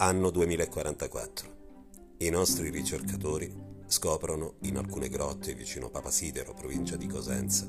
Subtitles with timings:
[0.00, 1.56] Anno 2044.
[2.18, 3.52] I nostri ricercatori
[3.88, 7.68] scoprono in alcune grotte vicino Papasidero, provincia di Cosenza,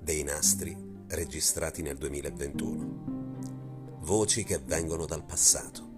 [0.00, 3.98] dei nastri registrati nel 2021.
[4.00, 5.92] Voci che vengono dal passato.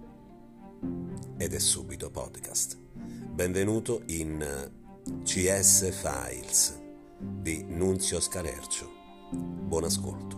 [1.39, 2.77] Ed è subito podcast.
[2.77, 4.71] Benvenuto in
[5.23, 6.79] CS Files
[7.19, 8.91] di Nunzio Scalercio.
[9.31, 10.36] Buon ascolto.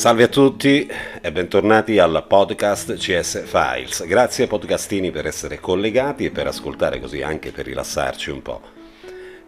[0.00, 0.90] Salve a tutti
[1.20, 4.06] e bentornati al podcast CS Files.
[4.06, 8.62] Grazie podcastini per essere collegati e per ascoltare così anche per rilassarci un po'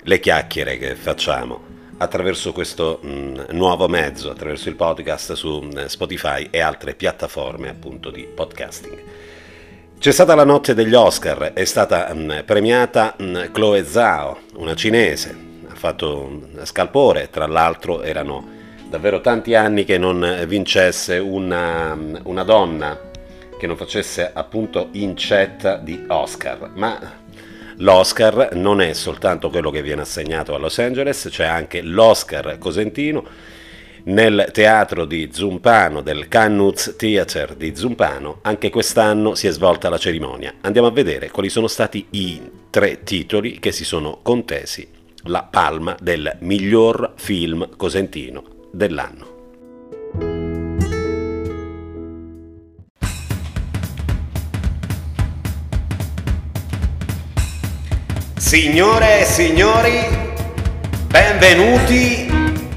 [0.03, 1.59] le chiacchiere che facciamo
[1.97, 8.11] attraverso questo mh, nuovo mezzo, attraverso il podcast su mh, Spotify e altre piattaforme appunto
[8.11, 9.03] di podcasting.
[9.99, 13.17] C'è stata la notte degli Oscar, è stata mh, premiata
[13.51, 15.35] Chloe Zhao, una cinese,
[15.67, 18.61] ha fatto scalpore, tra l'altro erano
[18.93, 23.01] davvero tanti anni che non vincesse una, una donna
[23.59, 27.01] che non facesse appunto incetta di Oscar, ma
[27.77, 33.25] l'Oscar non è soltanto quello che viene assegnato a Los Angeles, c'è anche l'Oscar Cosentino.
[34.05, 39.97] Nel teatro di Zumpano, del Cannuz Theater di Zumpano, anche quest'anno si è svolta la
[39.97, 40.53] cerimonia.
[40.61, 44.87] Andiamo a vedere quali sono stati i tre titoli che si sono contesi
[45.27, 49.31] la palma del miglior film cosentino dell'anno.
[58.37, 60.01] Signore e signori,
[61.07, 62.31] benvenuti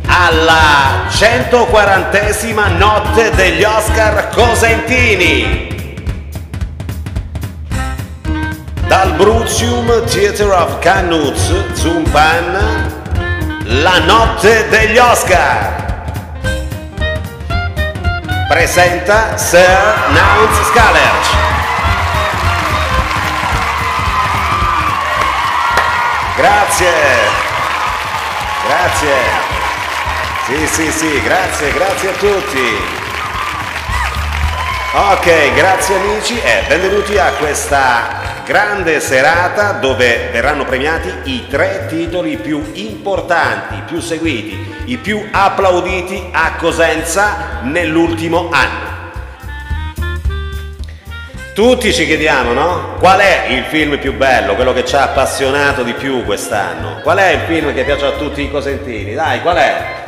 [0.08, 5.74] alla 140esima notte degli Oscar Cosentini.
[8.88, 12.94] Dal Brucium Theatre of Cannuz, Zumpan,
[13.66, 15.85] la notte degli Oscar
[18.56, 21.30] presenta Sir Nance Scalerch.
[26.38, 26.94] Grazie,
[28.66, 29.16] grazie.
[30.46, 33.05] Sì, sì, sì, grazie, grazie a tutti.
[34.98, 42.38] Ok, grazie amici e benvenuti a questa grande serata dove verranno premiati i tre titoli
[42.38, 49.12] più importanti, più seguiti, i più applauditi a Cosenza nell'ultimo anno.
[51.54, 52.96] Tutti ci chiediamo, no?
[52.98, 57.02] Qual è il film più bello, quello che ci ha appassionato di più quest'anno?
[57.02, 59.14] Qual è il film che piace a tutti i cosentini?
[59.14, 60.04] Dai, qual è?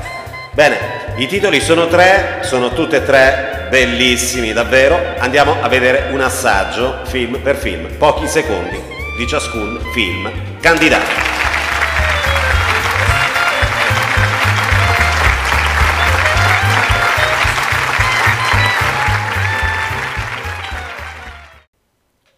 [0.54, 0.78] Bene,
[1.18, 5.00] i titoli sono tre, sono tutte e tre bellissimi davvero.
[5.20, 8.80] Andiamo a vedere un assaggio film per film, pochi secondi
[9.18, 11.26] di ciascun film candidato.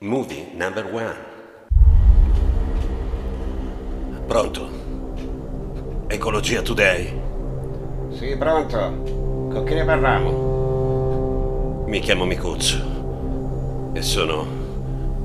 [0.02, 1.28] Movie number one.
[4.26, 4.70] Pronto?
[6.08, 7.14] Ecologia Today.
[8.12, 8.78] Sì, pronto.
[9.52, 10.49] Con chi ne parliamo?
[11.90, 14.46] Mi chiamo Micuccio e sono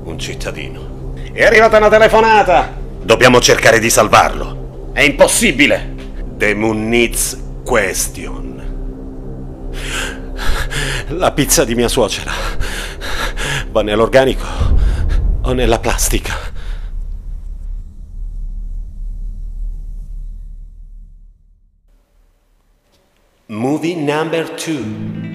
[0.03, 1.13] un cittadino.
[1.31, 2.75] È arrivata una telefonata!
[3.03, 4.89] Dobbiamo cercare di salvarlo.
[4.91, 5.93] È impossibile!
[6.37, 8.63] The Muniz Question.
[11.09, 12.31] La pizza di mia suocera
[13.69, 14.47] va nell'organico
[15.43, 16.33] o nella plastica?
[23.45, 25.34] Movie number two.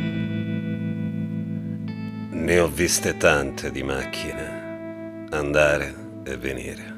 [2.41, 6.95] Ne ho viste tante di macchine andare e venire.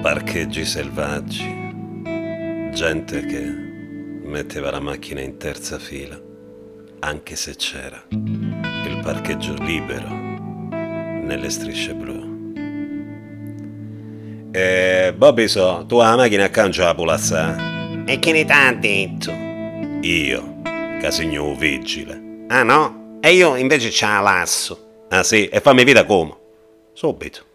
[0.00, 3.44] Parcheggi selvaggi, gente che
[4.24, 6.18] metteva la macchina in terza fila,
[7.00, 12.52] anche se c'era il parcheggio libero nelle strisce blu.
[14.52, 17.56] E Bobby so, tu la macchina accanto la pulazza?
[18.06, 19.32] E che ne t'ha detto?
[20.00, 20.49] Io
[21.00, 22.44] Casigno vigile.
[22.48, 23.18] Ah no?
[23.22, 25.06] E io invece c'ha l'asso.
[25.08, 25.48] Ah sì?
[25.48, 26.36] E fammi vita come?
[26.92, 27.46] Subito.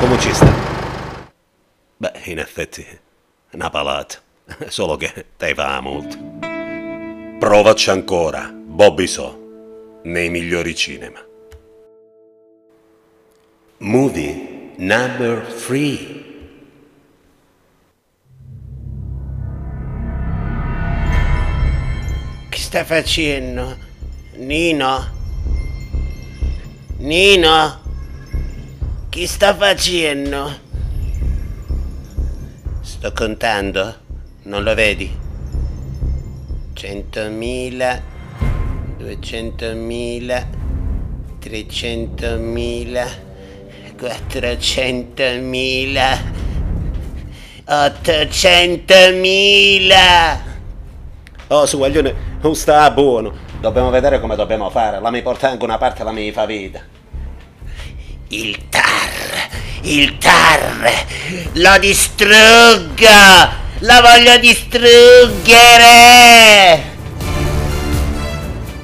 [0.00, 0.52] Come ci sta?
[1.96, 2.84] Beh, in effetti,
[3.52, 4.18] una palata.
[4.66, 6.23] Solo che te fa molto.
[7.44, 11.22] Provaci ancora, Bobby So, nei migliori cinema.
[13.80, 16.22] Movie number 3
[22.48, 23.76] Che sta facendo?
[24.36, 25.08] Nino?
[26.96, 27.80] Nino?
[29.10, 30.50] Che sta facendo?
[32.80, 33.96] Sto contando,
[34.44, 35.23] non lo vedi?
[36.74, 38.00] 100.000,
[38.98, 40.46] 200.000,
[41.40, 43.06] 300.000,
[43.98, 46.18] 400.000,
[47.66, 50.38] 800.000.
[51.48, 53.34] Oh, su guaglione, non sta buono.
[53.60, 55.00] Dobbiamo vedere come dobbiamo fare.
[55.00, 56.80] La mi porta anche una parte, la mi fa vita.
[58.28, 59.48] Il tar,
[59.82, 60.90] il tar,
[61.52, 64.92] lo distruggo, lo voglio distruggere.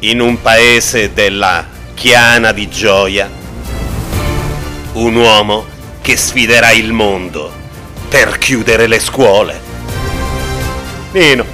[0.01, 3.31] In un paese della chiana di gioia,
[4.93, 5.65] un uomo
[6.03, 7.51] che sfiderà il mondo
[8.11, 9.69] per chiudere le scuole.
[11.13, 11.47] Nino,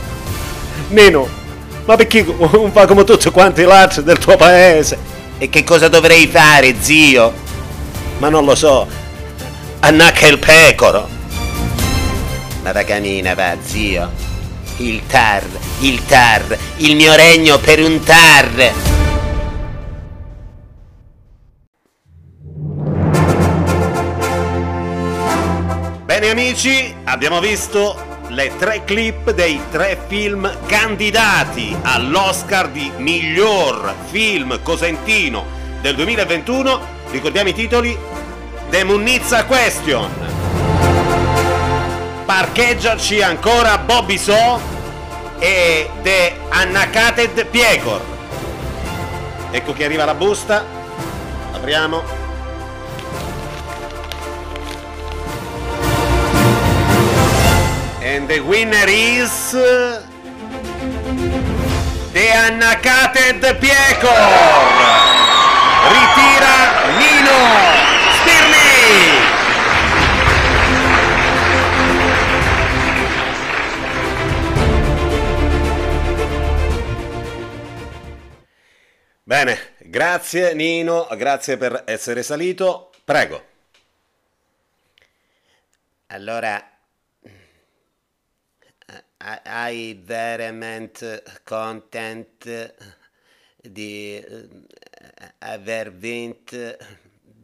[0.89, 1.29] Nino,
[1.85, 4.99] ma perché non fa come tutti quanti gli altri del tuo paese?
[5.39, 7.33] E che cosa dovrei fare, zio?
[8.19, 8.89] Ma non lo so,
[9.81, 11.16] annacca il pecoro.
[12.67, 14.11] Ma va va, zio.
[14.79, 15.45] Il tar,
[15.83, 18.73] il tar, il mio regno per un tar.
[26.07, 34.61] Bene amici, abbiamo visto le tre clip dei tre film candidati all'Oscar di miglior film
[34.65, 35.45] cosentino
[35.81, 36.81] del 2021.
[37.13, 37.97] Ricordiamo i titoli:
[38.71, 40.36] The Munnizza Question,
[42.39, 44.61] Parcheggiaci ancora Bobby So
[45.39, 47.99] e The Unnacated Piecor.
[49.53, 50.63] Ecco che arriva la busta.
[51.55, 52.03] Apriamo.
[58.03, 59.53] And the winner is
[62.13, 64.13] the Unnacated Piecor.
[65.89, 67.76] Ritira Nino
[79.29, 82.93] Bene, grazie Nino, grazie per essere salito.
[83.05, 83.45] Prego.
[86.07, 86.79] Allora,
[89.19, 92.75] I, I veramente content
[93.57, 94.49] di eh,
[95.39, 96.77] aver vinto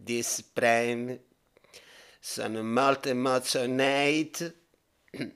[0.05, 1.21] this premio.
[2.21, 4.53] Sono molto emozionato.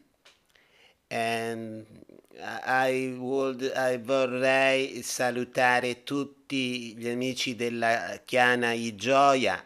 [1.08, 2.05] And
[3.18, 9.64] would, vorrei salutare tutti gli amici della Chiana I Gioia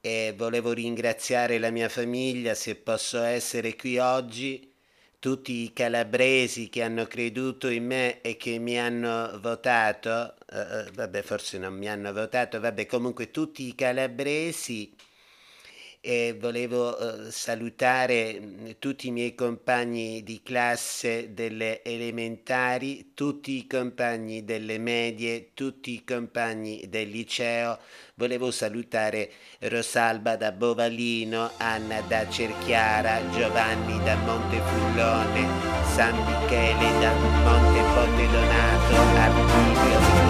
[0.00, 4.70] e volevo ringraziare la mia famiglia se posso essere qui oggi,
[5.18, 11.22] tutti i calabresi che hanno creduto in me e che mi hanno votato, eh, vabbè
[11.22, 14.94] forse non mi hanno votato, vabbè comunque tutti i calabresi
[16.06, 23.66] e volevo eh, salutare mh, tutti i miei compagni di classe delle elementari, tutti i
[23.66, 27.78] compagni delle medie, tutti i compagni del liceo.
[28.16, 29.30] Volevo salutare
[29.60, 35.48] Rosalba da Bovalino, Anna da Cerchiara, Giovanni da Montefullone,
[35.94, 40.20] San Michele da Monte Donato, Artilio di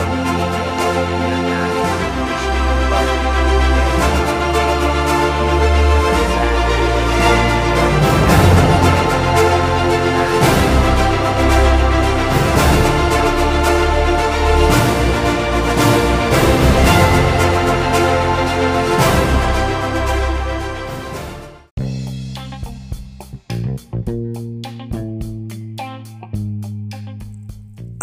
[0.76, 1.83] Pompiglia,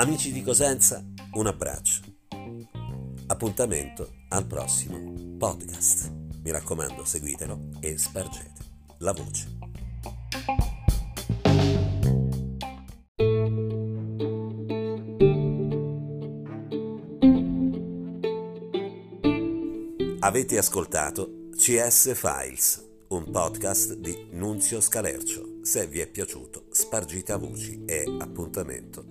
[0.01, 2.01] Amici di Cosenza, un abbraccio.
[3.27, 6.11] Appuntamento al prossimo podcast.
[6.41, 8.63] Mi raccomando, seguitelo e spargete
[8.97, 9.59] la voce.
[20.21, 25.59] Avete ascoltato CS Files, un podcast di Nunzio Scalercio.
[25.61, 29.10] Se vi è piaciuto, spargite a voci e appuntamento